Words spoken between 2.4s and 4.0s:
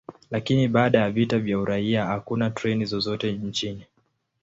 treni zozote nchini.